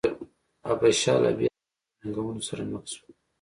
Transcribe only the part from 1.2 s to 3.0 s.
له بېلابېلو ننګونو سره مخ